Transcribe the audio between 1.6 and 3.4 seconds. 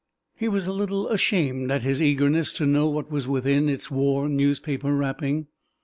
at his eagerness to know what was